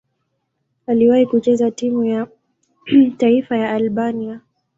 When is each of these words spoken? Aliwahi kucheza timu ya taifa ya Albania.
Aliwahi 0.87 1.25
kucheza 1.25 1.71
timu 1.71 2.03
ya 2.03 2.27
taifa 3.17 3.57
ya 3.57 3.69
Albania. 3.71 4.39